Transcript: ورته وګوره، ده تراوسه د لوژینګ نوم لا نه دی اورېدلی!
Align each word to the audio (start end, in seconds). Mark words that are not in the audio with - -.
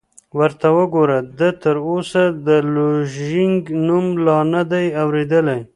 ورته 0.37 0.67
وګوره، 0.77 1.17
ده 1.37 1.49
تراوسه 1.63 2.23
د 2.45 2.49
لوژینګ 2.73 3.61
نوم 3.85 4.05
لا 4.25 4.37
نه 4.53 4.61
دی 4.71 4.85
اورېدلی! 5.01 5.59